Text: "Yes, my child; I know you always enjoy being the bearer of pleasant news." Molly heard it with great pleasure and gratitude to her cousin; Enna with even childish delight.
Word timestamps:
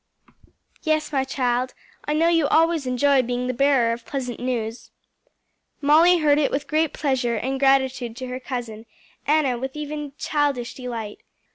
"Yes, 0.81 1.11
my 1.11 1.23
child; 1.23 1.75
I 2.05 2.15
know 2.15 2.27
you 2.27 2.47
always 2.47 2.87
enjoy 2.87 3.21
being 3.21 3.45
the 3.45 3.53
bearer 3.53 3.93
of 3.93 4.03
pleasant 4.03 4.39
news." 4.39 4.89
Molly 5.79 6.17
heard 6.17 6.39
it 6.39 6.49
with 6.49 6.65
great 6.67 6.91
pleasure 6.91 7.35
and 7.35 7.59
gratitude 7.59 8.15
to 8.17 8.25
her 8.29 8.39
cousin; 8.39 8.87
Enna 9.27 9.59
with 9.59 9.75
even 9.75 10.13
childish 10.17 10.73
delight. 10.73 11.19